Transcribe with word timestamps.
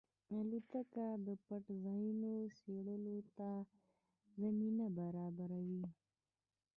الوتکه 0.37 1.07
د 1.25 1.27
پټ 1.45 1.63
ځایونو 1.83 2.31
څېړلو 2.59 3.17
ته 3.37 3.49
زمینه 4.39 4.85
برابروي. 4.99 5.85